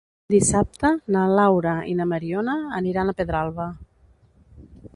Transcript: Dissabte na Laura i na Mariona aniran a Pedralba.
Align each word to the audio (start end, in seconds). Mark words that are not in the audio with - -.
Dissabte 0.33 0.89
na 1.15 1.25
Laura 1.39 1.75
i 1.91 1.93
na 2.01 2.07
Mariona 2.13 2.57
aniran 2.81 3.11
a 3.13 3.17
Pedralba. 3.21 3.69